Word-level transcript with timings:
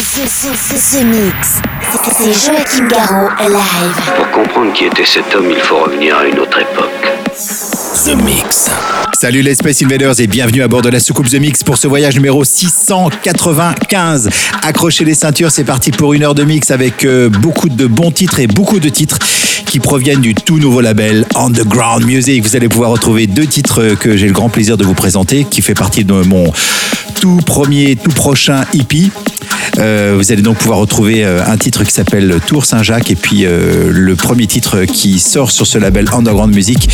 The, 0.00 0.02
the, 0.02 0.56
the, 0.56 0.98
the 0.98 1.04
Mix. 1.04 1.60
C'est 2.16 2.32
Joachim 2.32 2.88
Garraud 2.88 3.28
live. 3.38 4.16
Pour 4.16 4.30
comprendre 4.30 4.72
qui 4.72 4.86
était 4.86 5.04
cet 5.04 5.34
homme, 5.34 5.50
il 5.50 5.60
faut 5.60 5.76
revenir 5.76 6.16
à 6.16 6.24
une 6.24 6.38
autre 6.38 6.58
époque. 6.58 6.88
The 8.06 8.16
Mix. 8.24 8.70
Salut 9.12 9.42
les 9.42 9.54
Space 9.54 9.82
Invaders 9.82 10.18
et 10.18 10.26
bienvenue 10.26 10.62
à 10.62 10.68
bord 10.68 10.80
de 10.80 10.88
la 10.88 11.00
soucoupe 11.00 11.28
The 11.28 11.34
Mix 11.34 11.62
pour 11.62 11.76
ce 11.76 11.86
voyage 11.86 12.14
numéro 12.14 12.42
695. 12.44 14.30
Accrochez 14.62 15.04
les 15.04 15.12
ceintures, 15.12 15.50
c'est 15.50 15.64
parti 15.64 15.90
pour 15.90 16.14
une 16.14 16.22
heure 16.22 16.34
de 16.34 16.44
mix 16.44 16.70
avec 16.70 17.04
euh, 17.04 17.28
beaucoup 17.28 17.68
de 17.68 17.86
bons 17.86 18.10
titres 18.10 18.40
et 18.40 18.46
beaucoup 18.46 18.80
de 18.80 18.88
titres 18.88 19.18
qui 19.66 19.80
proviennent 19.80 20.22
du 20.22 20.34
tout 20.34 20.58
nouveau 20.58 20.80
label 20.80 21.26
Underground 21.34 22.06
Music. 22.06 22.42
Vous 22.42 22.56
allez 22.56 22.70
pouvoir 22.70 22.92
retrouver 22.92 23.26
deux 23.26 23.46
titres 23.46 23.96
que 23.96 24.16
j'ai 24.16 24.28
le 24.28 24.32
grand 24.32 24.48
plaisir 24.48 24.78
de 24.78 24.84
vous 24.84 24.94
présenter, 24.94 25.44
qui 25.44 25.60
fait 25.60 25.74
partie 25.74 26.04
de 26.04 26.14
mon 26.14 26.50
tout 27.20 27.40
premier, 27.44 27.96
tout 27.96 28.12
prochain 28.12 28.64
EP. 28.72 29.10
Euh, 29.78 30.14
vous 30.16 30.32
allez 30.32 30.42
donc 30.42 30.58
pouvoir 30.58 30.78
retrouver 30.78 31.24
euh, 31.24 31.44
un 31.46 31.56
titre 31.56 31.84
qui 31.84 31.92
s'appelle 31.92 32.38
Tour 32.46 32.64
Saint-Jacques 32.64 33.10
et 33.10 33.16
puis 33.16 33.44
euh, 33.44 33.90
le 33.90 34.16
premier 34.16 34.46
titre 34.46 34.84
qui 34.84 35.18
sort 35.18 35.50
sur 35.50 35.66
ce 35.66 35.78
label 35.78 36.06
Underground 36.12 36.54
Music 36.54 36.88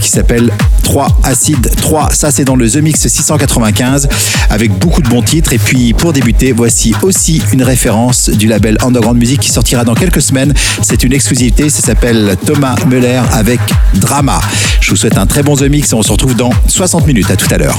qui 0.00 0.08
s'appelle 0.08 0.52
3 0.84 1.18
Acid 1.24 1.68
3. 1.76 2.10
Ça 2.12 2.30
c'est 2.30 2.44
dans 2.44 2.54
le 2.54 2.70
The 2.70 2.76
Mix 2.76 3.08
695 3.08 4.08
avec 4.48 4.72
beaucoup 4.78 5.02
de 5.02 5.08
bons 5.08 5.22
titres. 5.22 5.52
Et 5.52 5.58
puis 5.58 5.92
pour 5.94 6.12
débuter, 6.12 6.52
voici 6.52 6.94
aussi 7.02 7.42
une 7.52 7.62
référence 7.62 8.30
du 8.30 8.46
label 8.46 8.78
Underground 8.84 9.18
Music 9.18 9.40
qui 9.40 9.50
sortira 9.50 9.84
dans 9.84 9.94
quelques 9.94 10.22
semaines. 10.22 10.54
C'est 10.82 11.02
une 11.02 11.12
exclusivité, 11.12 11.68
ça 11.70 11.82
s'appelle 11.82 12.36
Thomas 12.46 12.76
Muller 12.86 13.20
avec 13.32 13.60
Drama. 13.94 14.40
Je 14.80 14.90
vous 14.90 14.96
souhaite 14.96 15.18
un 15.18 15.26
très 15.26 15.42
bon 15.42 15.56
The 15.56 15.62
Mix 15.62 15.90
et 15.90 15.94
on 15.94 16.02
se 16.02 16.12
retrouve 16.12 16.36
dans 16.36 16.50
60 16.68 17.06
minutes. 17.06 17.30
À 17.30 17.36
tout 17.36 17.52
à 17.52 17.58
l'heure. 17.58 17.78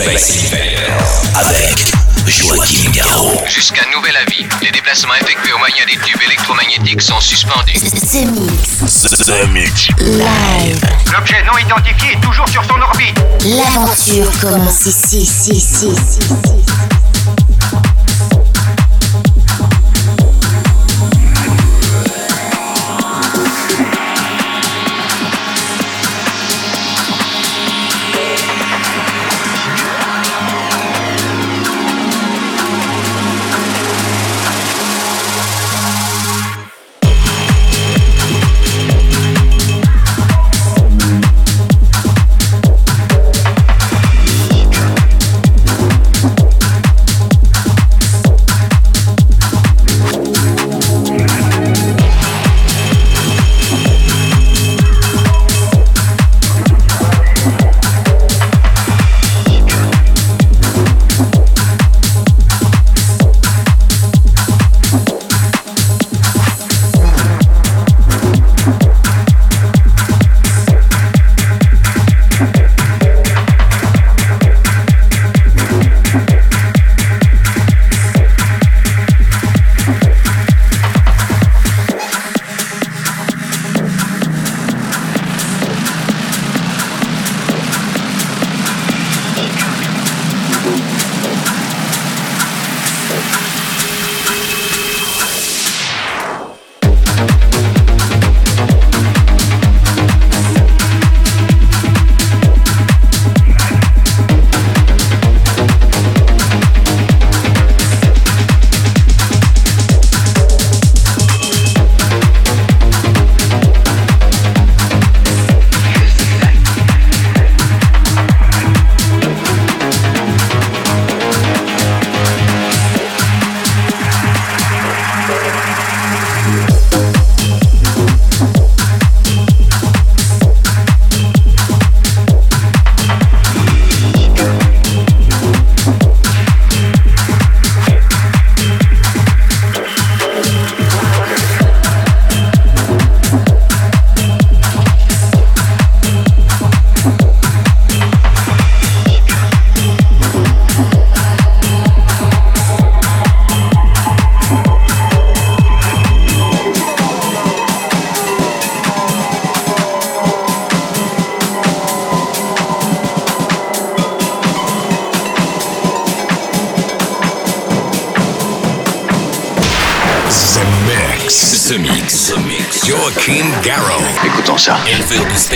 Space 0.00 0.46
Invaders 0.46 1.22
avec 1.34 1.92
Joachim 2.26 2.90
Garraud. 2.90 3.42
Jusqu'à 3.46 3.82
nouvel 3.94 4.16
avis, 4.16 4.46
les 4.62 4.70
déplacements 4.70 5.12
effectués 5.20 5.52
au 5.52 5.58
moyen 5.58 5.84
des 5.84 5.98
tubes 5.98 6.22
électromagnétiques 6.22 7.02
sont 7.02 7.20
suspendus. 7.20 7.74
The 7.74 8.24
Mix. 8.32 9.02
The 9.26 9.46
Mix. 9.48 9.88
Live. 9.98 10.80
L'objet 11.12 11.42
non 11.44 11.58
identifié 11.58 12.12
est 12.12 12.20
toujours 12.22 12.48
sur 12.48 12.64
son 12.64 12.80
orbite. 12.80 13.18
L'aventure 13.44 14.30
commence 14.40 14.86
ici, 14.86 15.18
ici, 15.18 15.52
ici. 15.56 15.88
ici. 15.88 16.99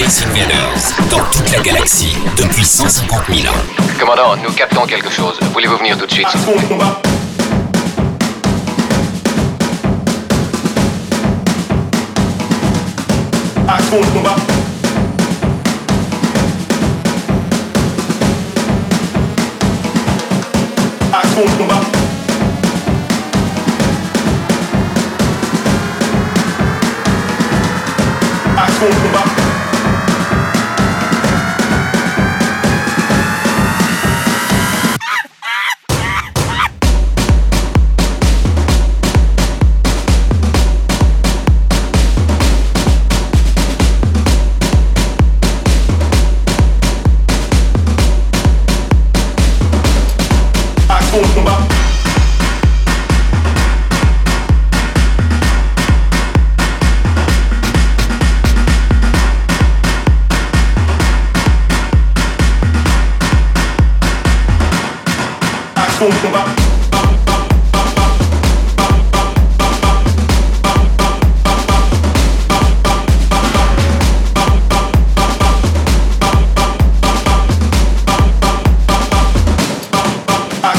Space 0.09 0.93
dans 1.11 1.25
toute 1.33 1.51
la 1.51 1.61
galaxie 1.61 2.15
depuis 2.37 2.63
150 2.65 3.23
000 3.27 3.41
ans. 3.49 3.57
Commandant, 3.99 4.37
nous 4.37 4.53
captons 4.53 4.85
quelque 4.87 5.11
chose. 5.11 5.39
Voulez-vous 5.55 5.79
venir 5.79 5.97
tout 5.97 6.05
de 6.05 6.13
suite? 6.13 6.27
Action 6.27 6.53
de 6.53 6.67
combat. 6.67 7.01
Action 13.67 14.01
de 14.01 14.07
combat. 14.07 14.37
Action 28.57 28.87
de 28.87 28.95
combat. 28.95 29.34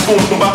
fundo, 0.06 0.55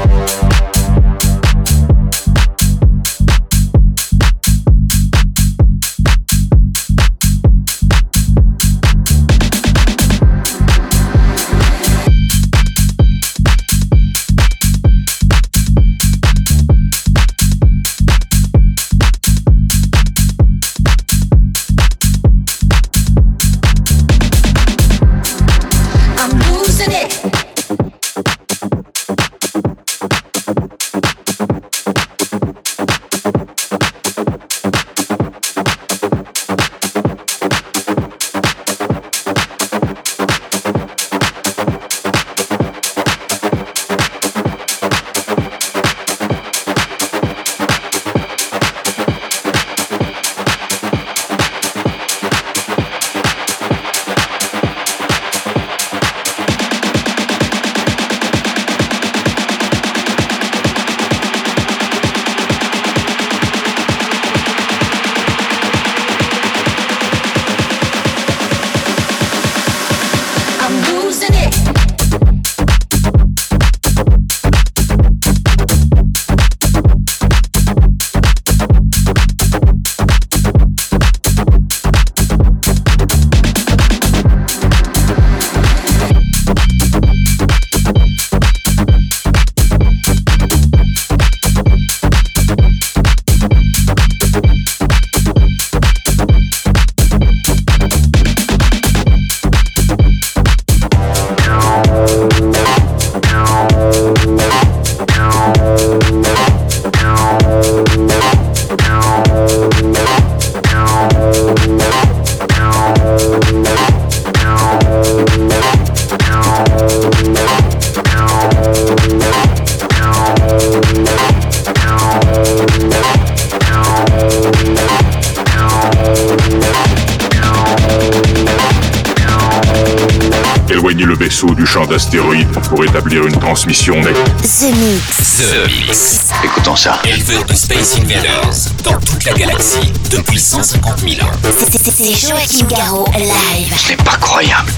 ça. 136.81 136.99
Éleveur 137.05 137.45
de 137.45 137.53
Space 137.53 137.95
Invaders 137.99 138.71
dans 138.83 138.99
toute 139.01 139.23
la 139.25 139.33
galaxie 139.33 139.93
depuis 140.09 140.39
150 140.39 140.99
000 140.99 141.27
ans. 141.27 141.31
C'est 141.43 142.27
Joachim 142.27 142.65
Garraud 142.67 143.05
live. 143.15 143.71
C'est 143.77 144.03
pas 144.03 144.17
croyable. 144.17 144.71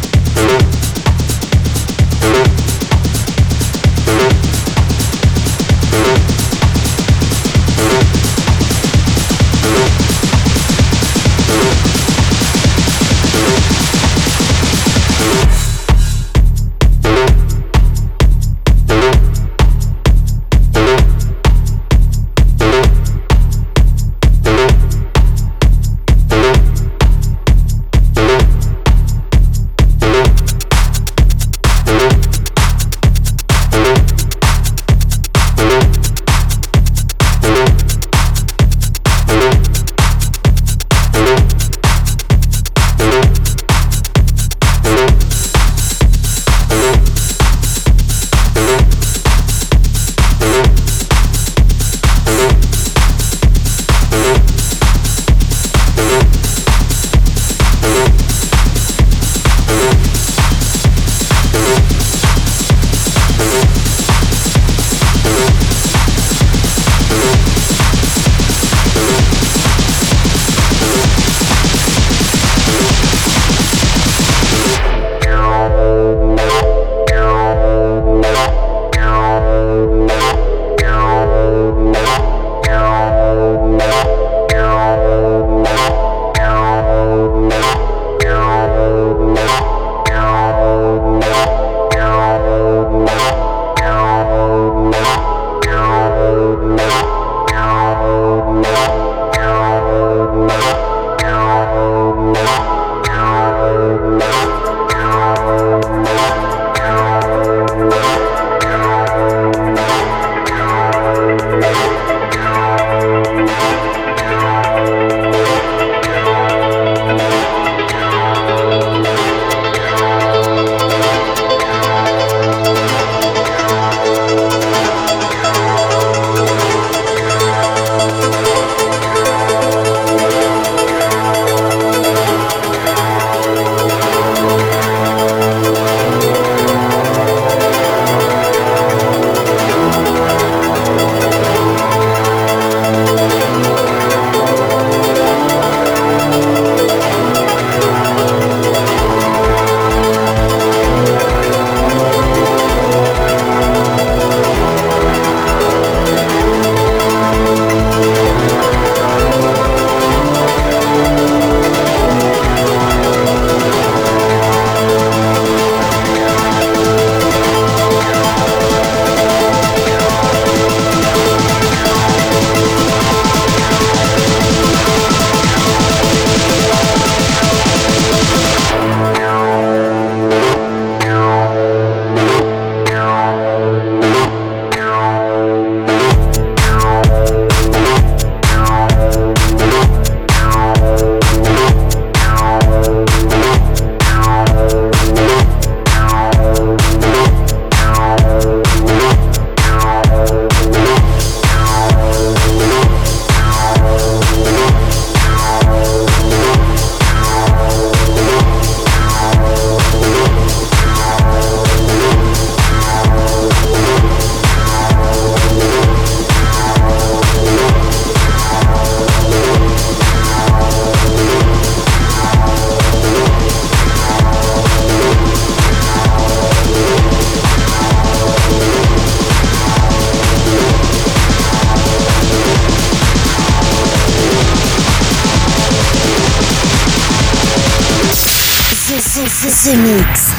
The 239.63 239.77
Mix. 239.77 240.31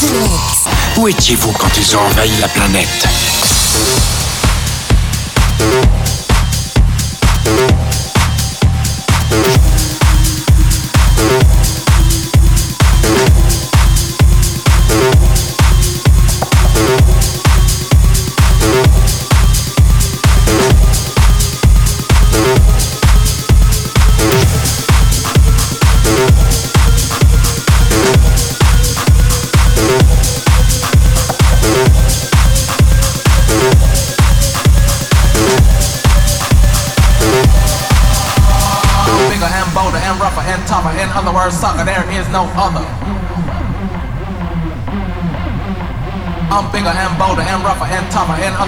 The. 0.00 0.98
Où 0.98 1.06
étiez-vous 1.06 1.52
quand 1.52 1.78
ils 1.78 1.96
ont 1.96 2.00
envahi 2.00 2.36
la 2.40 2.48
planète? 2.48 3.06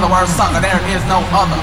Other 0.00 0.16
words, 0.16 0.32
sucker, 0.32 0.64
there 0.64 0.80
is 0.88 1.02
no 1.12 1.20
other. 1.28 1.60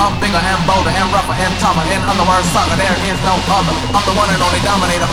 I'm 0.00 0.16
bigger 0.16 0.40
and 0.40 0.60
bolder 0.64 0.88
and 0.88 1.08
rougher 1.12 1.36
and 1.36 1.52
tougher. 1.60 1.84
In 1.92 2.00
other 2.08 2.24
words, 2.24 2.48
sucker, 2.56 2.80
there 2.80 2.96
is 3.04 3.18
no 3.20 3.36
other. 3.52 3.74
I'm 3.92 4.04
the 4.08 4.16
one 4.16 4.32
and 4.32 4.40
only 4.40 4.64
dominator. 4.64 5.04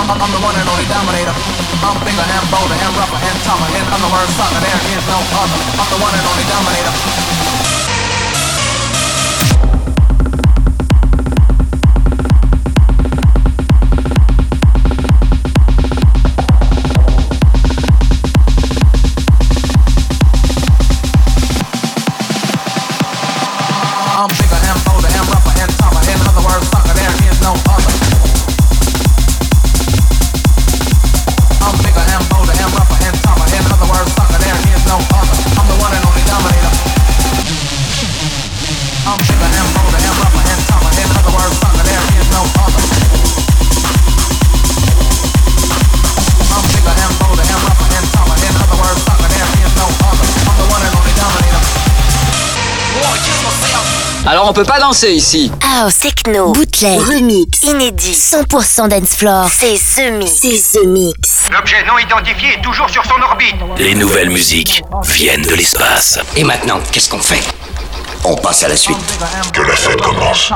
I'm, 0.00 0.08
I'm 0.08 0.32
the 0.32 0.40
one 0.40 0.56
and 0.56 0.64
only 0.64 0.88
dominator. 0.88 1.36
I'm 1.84 2.00
bigger 2.00 2.24
and 2.24 2.44
bolder 2.48 2.72
and 2.72 2.92
rougher 2.96 3.20
and 3.20 3.36
tougher. 3.44 3.68
In 3.76 3.84
other 3.92 4.08
words, 4.08 4.32
sucker, 4.32 4.60
there 4.64 4.80
is 4.80 5.04
no 5.04 5.20
other. 5.44 5.60
I'm 5.76 5.88
the 5.92 6.00
one 6.00 6.14
and 6.16 6.24
only 6.32 6.46
dominator. 6.48 7.31
On 54.52 54.54
peut 54.54 54.64
pas 54.64 54.80
danser 54.80 55.12
ici. 55.12 55.50
House, 55.62 55.98
techno, 55.98 56.52
bootleg, 56.52 57.00
remix, 57.00 57.62
inédit, 57.62 58.12
100% 58.12 58.86
dance 58.86 59.14
floor. 59.14 59.48
C'est 59.48 59.78
The 59.78 60.12
Mix. 60.12 60.32
C'est 60.42 60.78
The 60.78 60.86
Mix. 60.86 61.48
L'objet 61.50 61.82
non 61.86 61.96
identifié 61.96 62.58
est 62.58 62.60
toujours 62.60 62.90
sur 62.90 63.02
son 63.02 63.18
orbite. 63.22 63.56
Les 63.78 63.94
nouvelles 63.94 64.28
musiques 64.28 64.82
viennent 65.04 65.46
de 65.46 65.54
l'espace. 65.54 66.18
Et 66.36 66.44
maintenant, 66.44 66.80
qu'est-ce 66.90 67.08
qu'on 67.08 67.22
fait? 67.22 67.40
On 68.24 68.36
passe 68.36 68.62
à 68.62 68.68
la 68.68 68.76
suite. 68.76 68.98
Que 69.54 69.62
la 69.62 69.74
fête 69.74 70.02
commence. 70.02 70.50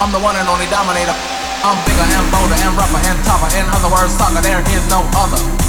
I'm 0.00 0.10
the 0.10 0.16
one 0.16 0.34
and 0.34 0.48
only 0.48 0.66
dominator. 0.70 1.14
I'm 1.62 1.76
bigger 1.84 2.00
and 2.00 2.30
bolder 2.30 2.54
and 2.54 2.74
rougher 2.74 3.00
and 3.06 3.22
tougher. 3.26 3.54
In 3.58 3.68
other 3.68 3.90
words, 3.90 4.14
sucker, 4.16 4.40
there 4.40 4.64
is 4.72 4.88
no 4.88 5.04
other. 5.14 5.63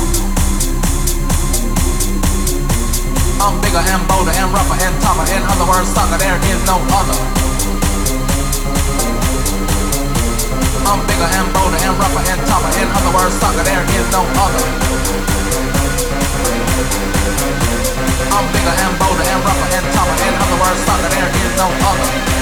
I'm 3.46 3.62
bigger 3.62 3.78
and 3.78 4.02
bolder 4.10 4.34
and 4.34 4.50
rougher 4.50 4.74
and 4.74 4.96
tougher. 5.06 5.22
In 5.30 5.44
other 5.46 5.70
words, 5.70 5.86
sucker, 5.94 6.18
there 6.18 6.34
is 6.50 6.66
no 6.66 6.82
other. 6.82 7.14
I'm 10.90 11.06
bigger 11.06 11.30
and 11.30 11.54
bolder 11.54 11.78
and 11.78 11.94
rougher 11.94 12.26
and 12.26 12.42
tougher. 12.50 12.74
In 12.82 12.90
other 12.90 13.14
words, 13.14 13.38
sucker, 13.38 13.62
there 13.62 13.86
is 13.86 14.10
no 14.10 14.26
other. 14.42 14.66
I'm 18.34 18.46
bigger 18.50 18.74
and 18.82 18.98
bolder 18.98 19.26
and 19.30 19.42
rougher 19.46 19.70
and 19.78 19.86
tougher. 19.94 20.18
In 20.26 20.34
other 20.42 20.58
words, 20.66 20.82
sucker, 20.82 21.10
there 21.14 21.30
is 21.30 21.54
no 21.54 21.70
other. 21.86 22.36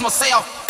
Myself? 0.00 0.69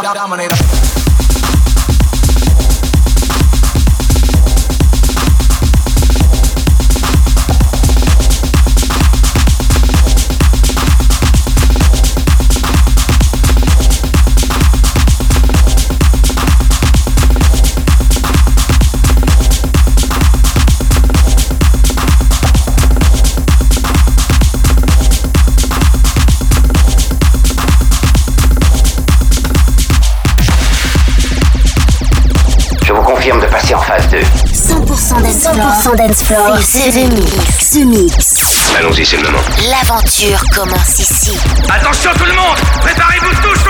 Dominator. 0.00 0.51
Dance 35.96 36.22
floor. 36.22 36.48
100% 36.48 36.54
dance 36.54 36.70
floor. 36.70 36.82
C'est 36.82 36.90
The 36.90 37.12
Mix. 37.12 37.70
The 37.70 37.84
Mix. 37.84 38.74
Allons-y, 38.78 39.04
c'est 39.04 39.16
le 39.18 39.24
moment. 39.24 39.38
L'aventure 39.70 40.40
commence 40.54 40.98
ici. 40.98 41.38
Attention 41.70 42.10
tout 42.16 42.24
le 42.24 42.32
monde 42.34 42.56
Préparez-vous 42.80 43.34
tous 43.42 43.61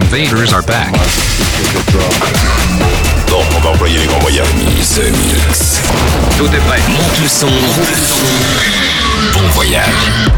Invaders 0.00 0.52
are 0.52 0.62
back. 0.62 0.92
Non, 3.28 3.40
on 3.56 3.60
va 3.60 3.70
employer 3.70 3.98
les 3.98 4.06
grands 4.06 4.20
moyens. 4.20 4.46
Mix. 4.54 5.80
Tout 6.38 6.46
est 6.46 6.64
prêt. 6.66 6.80
Monte 6.88 7.20
le 7.20 7.28
son. 7.28 7.48
Bon 9.34 9.48
voyage. 9.54 10.37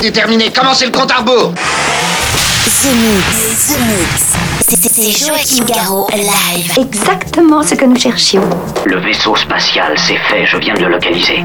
Déterminé, 0.00 0.50
commencez 0.50 0.86
le 0.86 0.92
compte 0.92 1.10
à 1.10 1.16
rebours? 1.18 1.52
The 1.54 2.86
Mix, 2.86 3.66
The 3.66 3.78
Mix. 3.80 4.30
C'est 4.66 5.26
Joachim 5.26 5.64
Garraud 5.64 6.08
live. 6.14 6.72
Exactement 6.78 7.62
ce 7.62 7.74
que 7.74 7.84
nous 7.84 7.98
cherchions. 7.98 8.48
Le 8.86 8.98
vaisseau 9.00 9.36
spatial, 9.36 9.94
c'est 9.98 10.16
fait, 10.16 10.46
je 10.46 10.56
viens 10.56 10.74
de 10.74 10.80
le 10.80 10.92
localiser. 10.92 11.44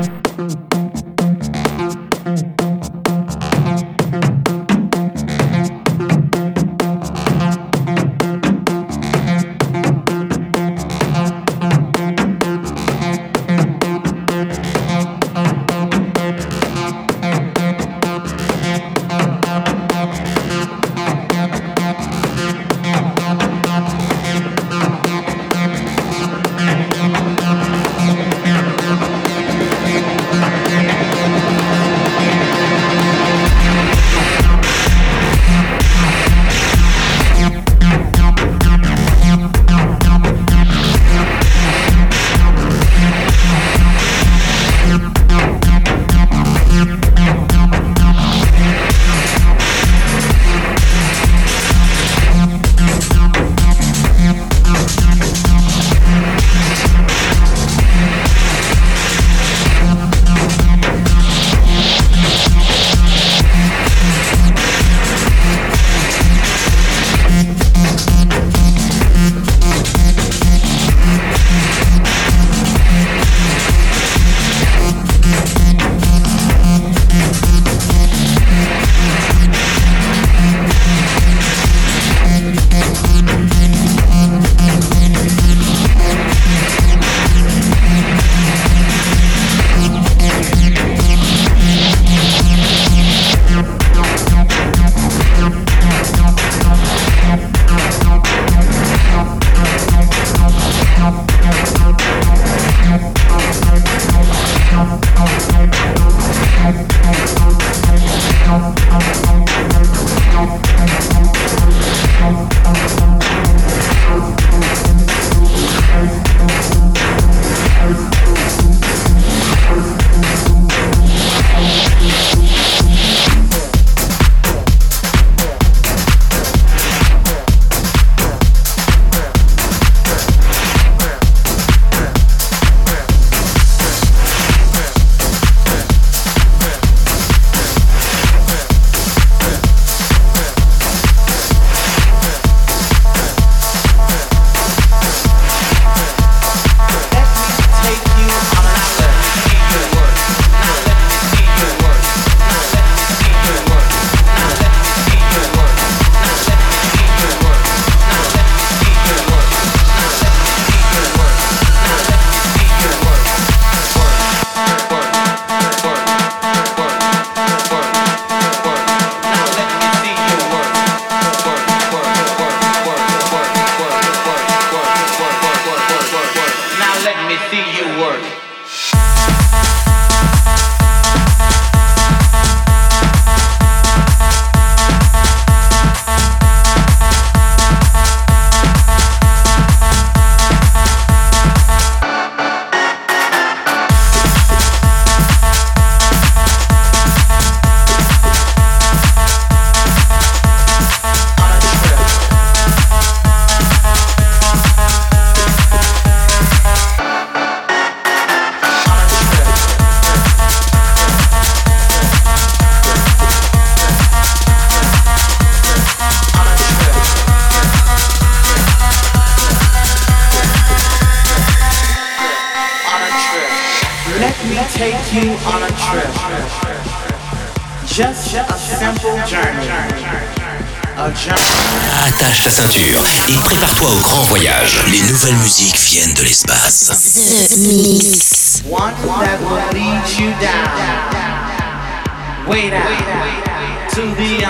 To 243.95 244.01
the. 244.01 244.43
I 244.43 244.49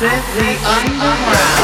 said 0.00 0.22
the 0.34 0.50
underground. 0.66 1.63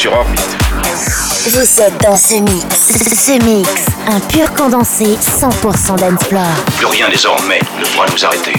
Sur 0.00 0.14
orbite. 0.14 0.56
Vous 1.50 1.80
êtes 1.82 2.00
dans 2.02 2.16
ce 2.16 2.36
mix. 2.36 2.64
Ce 2.74 3.32
mix, 3.44 3.68
un 4.06 4.18
pur 4.18 4.50
condensé 4.54 5.04
100% 5.04 5.98
d'Ensplore. 5.98 6.46
Plus 6.78 6.86
rien 6.86 7.10
désormais 7.10 7.60
ne 7.78 7.84
pourra 7.84 8.06
nous 8.10 8.24
arrêter. 8.24 8.54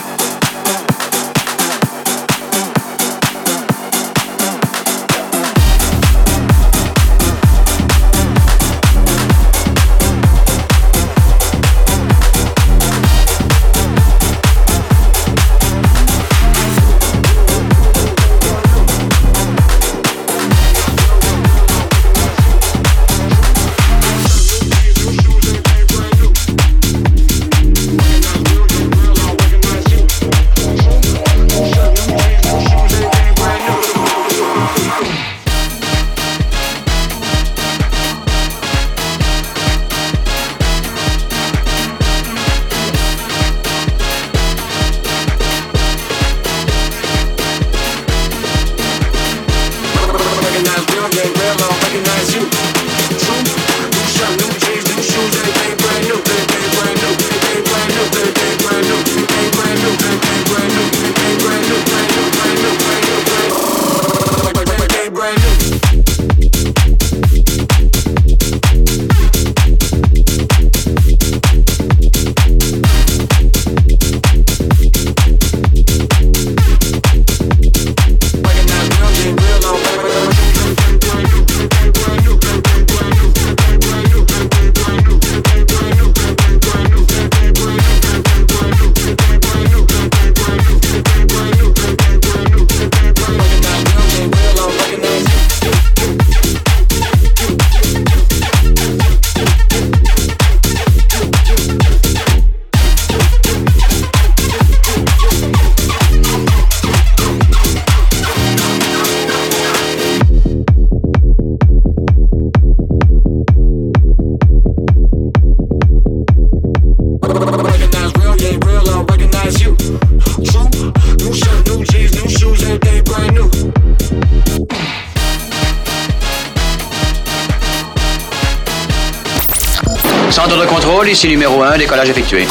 1, 131.72 131.78
décollage 131.78 132.09
effectué. 132.09 132.45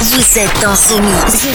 Vous 0.00 0.38
êtes 0.38 0.60
dans 0.60 0.74
ce 0.74 0.94
mix. 0.94 1.46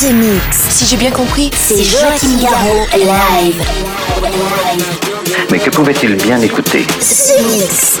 Ce, 0.00 0.12
mix. 0.12 0.58
Si 0.70 0.86
j'ai 0.86 0.96
bien 0.96 1.10
compris, 1.10 1.50
c'est 1.54 1.82
Joachim 1.82 2.38
Garraud 2.40 2.86
live. 2.94 3.62
Mais 5.50 5.58
que 5.58 5.68
pouvait-il 5.68 6.16
bien 6.16 6.40
écouter? 6.40 6.86
Ce 7.00 7.42
mix. 7.42 8.00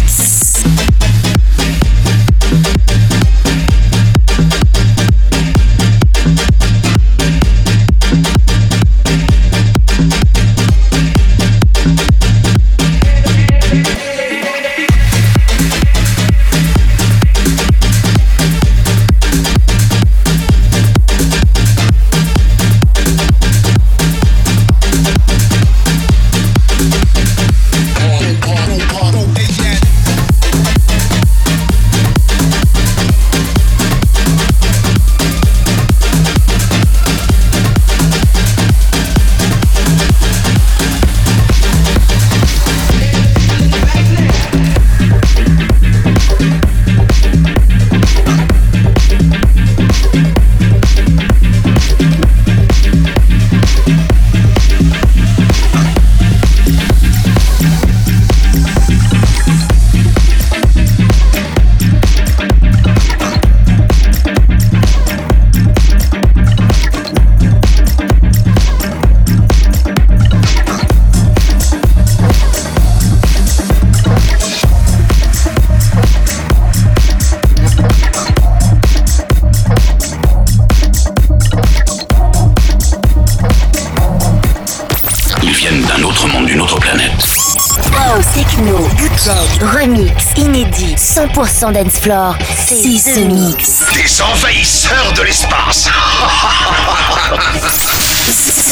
100% 91.61 91.73
dance 91.73 91.99
floor. 91.99 92.35
C'est 92.65 92.75
The 93.13 93.17
Mix. 93.31 93.81
Des 93.93 94.21
envahisseurs 94.21 95.13
de 95.15 95.21
l'espace 95.23 95.89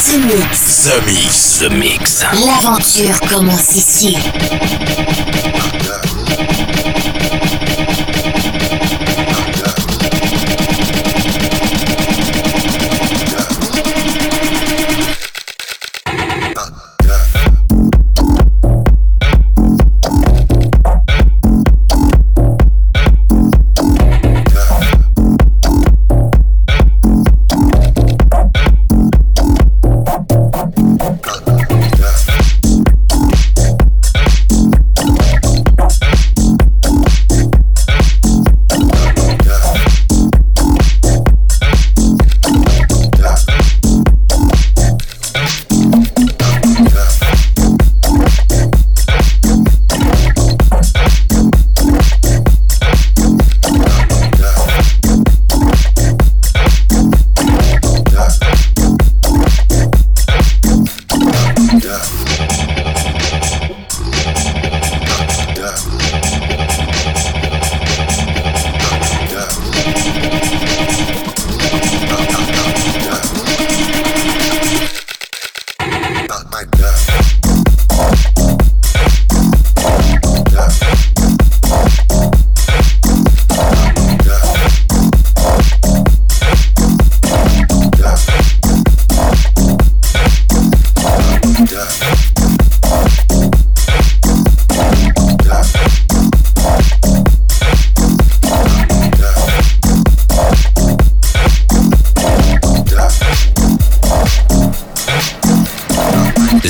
The 0.06 0.18
Mix. 0.26 0.88
The 0.88 1.06
Mix. 1.06 1.58
The 1.60 1.70
Mix. 1.70 2.24
L'aventure 2.44 3.20
commence 3.28 3.76
ici. 3.76 4.16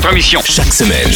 Votre 0.00 0.14
mission. 0.14 0.40
Chaque 0.44 0.72
semaine, 0.72 1.10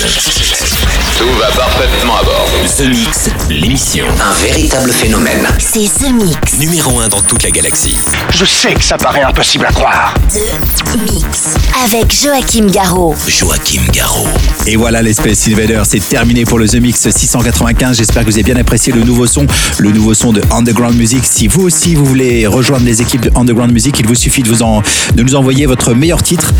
The 2.83 2.89
Mix, 2.89 3.30
l'émission. 3.49 4.07
Un 4.20 4.45
véritable 4.45 4.91
phénomène. 4.91 5.47
C'est 5.61 5.89
The 6.01 6.11
Mix. 6.11 6.59
Numéro 6.59 6.99
1 6.99 7.11
dans 7.11 7.20
toute 7.20 7.45
la 7.45 7.53
galaxie. 7.53 7.97
Je 8.30 8.45
sais 8.45 8.74
que 8.74 8.83
ça 8.83 8.99
paraît 8.99 9.22
impossible 9.22 9.66
à 9.66 9.70
croire. 9.70 10.14
The 10.28 10.99
Mix. 11.01 11.55
Avec 11.85 12.12
Joachim 12.12 12.66
Garraud. 12.66 13.14
Joachim 13.28 13.83
Garraud. 13.93 14.26
Et 14.66 14.74
voilà 14.74 15.01
les 15.01 15.14
Space 15.14 15.47
Invaders, 15.47 15.87
c'est 15.87 16.01
terminé 16.09 16.45
pour 16.45 16.59
le 16.59 16.68
The 16.68 16.80
Mix 16.80 17.09
695. 17.09 17.99
J'espère 17.99 18.24
que 18.24 18.30
vous 18.30 18.35
avez 18.35 18.43
bien 18.43 18.57
apprécié 18.57 18.93
le 18.93 19.05
nouveau 19.05 19.28
son, 19.28 19.47
le 19.78 19.93
nouveau 19.93 20.14
son 20.14 20.33
de 20.33 20.43
Underground 20.51 20.97
Music. 20.97 21.20
Si 21.24 21.47
vous 21.47 21.62
aussi 21.62 21.95
vous 21.95 22.05
voulez 22.05 22.49
rejoindre 22.49 22.85
les 22.85 23.01
équipes 23.01 23.20
de 23.20 23.30
Underground 23.37 23.72
Music, 23.72 23.95
il 24.01 24.09
vous 24.09 24.16
suffit 24.16 24.43
de, 24.43 24.49
vous 24.49 24.62
en, 24.62 24.83
de 25.14 25.22
nous 25.22 25.37
envoyer 25.37 25.66
votre 25.66 25.95
meilleur 25.95 26.20
titre 26.20 26.53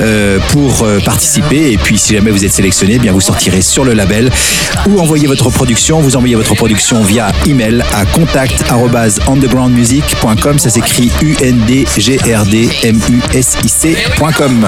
euh, 0.00 0.38
pour 0.52 0.82
euh, 0.82 0.98
participer. 1.00 1.72
Et 1.72 1.78
puis 1.78 1.96
si 1.96 2.14
jamais 2.14 2.32
vous 2.32 2.44
êtes 2.44 2.52
sélectionné, 2.52 2.94
eh 2.96 2.98
bien 2.98 3.12
vous 3.12 3.20
sortirez 3.20 3.62
sur 3.62 3.84
le 3.84 3.92
label 3.92 4.30
ou 4.88 4.98
envoyez 4.98 5.26
votre 5.26 5.50
production. 5.60 6.00
Vous 6.00 6.16
envoyez 6.16 6.36
votre 6.36 6.54
production 6.54 7.02
via 7.02 7.30
email 7.44 7.84
à 7.92 8.06
contact@undergroundmusic.com. 8.06 10.58
Ça 10.58 10.70
s'écrit 10.70 11.12
U 11.20 11.36
N 11.42 11.62
D 11.66 11.84
G 11.98 12.16
R 12.34 12.46
D 12.46 12.70
M 12.82 12.98
U 13.10 13.20
S 13.34 13.58
I 13.62 13.68
C.com. 13.68 14.66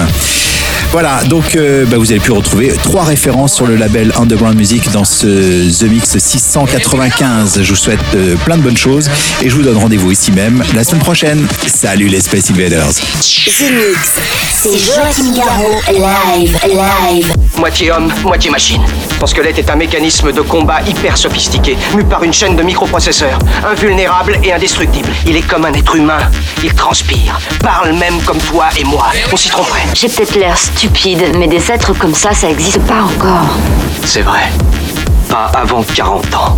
Voilà, 0.91 1.23
donc 1.23 1.55
euh, 1.55 1.87
bah, 1.87 1.97
vous 1.97 2.11
avez 2.11 2.19
pu 2.19 2.31
retrouver 2.31 2.71
trois 2.83 3.05
références 3.05 3.55
sur 3.55 3.65
le 3.65 3.75
label 3.75 4.13
Underground 4.15 4.55
Music 4.55 4.91
dans 4.91 5.03
ce 5.03 5.67
The 5.79 5.85
Mix 5.89 6.15
695. 6.19 7.63
Je 7.63 7.69
vous 7.69 7.75
souhaite 7.75 7.97
euh, 8.13 8.35
plein 8.45 8.57
de 8.57 8.61
bonnes 8.61 8.77
choses 8.77 9.09
et 9.41 9.49
je 9.49 9.55
vous 9.55 9.63
donne 9.63 9.77
rendez-vous 9.77 10.11
ici 10.11 10.31
même 10.31 10.63
la 10.75 10.83
semaine 10.83 11.01
prochaine. 11.01 11.47
Salut 11.65 12.07
les 12.07 12.21
Space 12.21 12.51
Invaders. 12.51 12.91
The 12.91 13.63
Mix. 13.71 14.19
C'est 14.51 14.77
live, 15.91 16.55
live. 16.67 17.33
Moitié 17.57 17.91
homme, 17.91 18.13
moitié 18.23 18.51
machine. 18.51 18.83
Son 19.23 19.27
squelette 19.27 19.57
est 19.57 19.69
un 19.69 19.77
mécanisme 19.77 20.33
de 20.33 20.41
combat 20.41 20.81
hyper 20.81 21.17
sophistiqué, 21.17 21.77
mu 21.95 22.03
par 22.03 22.23
une 22.23 22.33
chaîne 22.33 22.57
de 22.57 22.61
microprocesseurs, 22.61 23.39
invulnérable 23.65 24.37
et 24.43 24.51
indestructible. 24.51 25.07
Il 25.25 25.37
est 25.37 25.47
comme 25.47 25.63
un 25.63 25.71
être 25.71 25.95
humain. 25.95 26.29
Il 26.61 26.73
transpire, 26.73 27.39
parle 27.61 27.93
même 27.93 28.21
comme 28.23 28.39
toi 28.39 28.65
et 28.77 28.83
moi. 28.83 29.05
On 29.31 29.37
s'y 29.37 29.47
tromperait. 29.47 29.83
J'ai 29.93 30.09
peut-être 30.09 30.35
l'air 30.35 30.57
stupide, 30.57 31.23
mais 31.37 31.47
des 31.47 31.71
êtres 31.71 31.93
comme 31.93 32.13
ça, 32.13 32.33
ça 32.33 32.49
existe 32.49 32.81
pas 32.81 33.01
encore. 33.01 33.47
C'est 34.03 34.23
vrai. 34.23 34.51
Pas 35.29 35.49
avant 35.53 35.83
40 35.83 36.35
ans. 36.35 36.57